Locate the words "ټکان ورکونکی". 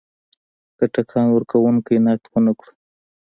0.93-1.95